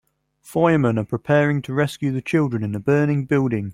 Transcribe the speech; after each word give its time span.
Fireman 0.41 0.97
are 0.97 1.05
preparing 1.05 1.61
to 1.61 1.75
rescue 1.75 2.11
the 2.11 2.23
children 2.23 2.63
in 2.63 2.71
the 2.71 2.79
burning 2.79 3.25
building. 3.25 3.69